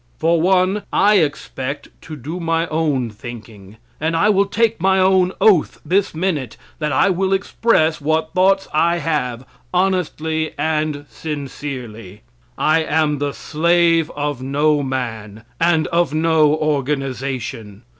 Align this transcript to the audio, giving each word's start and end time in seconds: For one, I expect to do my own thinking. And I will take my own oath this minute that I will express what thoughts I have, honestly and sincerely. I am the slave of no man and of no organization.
For 0.17 0.41
one, 0.41 0.81
I 0.91 1.19
expect 1.19 1.89
to 2.01 2.15
do 2.15 2.39
my 2.39 2.65
own 2.69 3.11
thinking. 3.11 3.77
And 3.99 4.17
I 4.17 4.29
will 4.29 4.47
take 4.47 4.81
my 4.81 4.97
own 4.99 5.31
oath 5.39 5.79
this 5.85 6.15
minute 6.15 6.57
that 6.79 6.91
I 6.91 7.11
will 7.11 7.33
express 7.33 8.01
what 8.01 8.33
thoughts 8.33 8.67
I 8.73 8.97
have, 8.97 9.45
honestly 9.71 10.55
and 10.57 11.05
sincerely. 11.07 12.23
I 12.57 12.81
am 12.83 13.19
the 13.19 13.31
slave 13.31 14.09
of 14.15 14.41
no 14.41 14.81
man 14.81 15.43
and 15.59 15.85
of 15.89 16.15
no 16.15 16.55
organization. 16.55 17.83